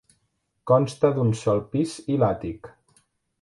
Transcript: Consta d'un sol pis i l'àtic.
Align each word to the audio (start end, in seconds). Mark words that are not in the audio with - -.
Consta 0.71 1.11
d'un 1.17 1.29
sol 1.41 1.61
pis 1.75 1.93
i 2.15 2.17
l'àtic. 2.25 2.73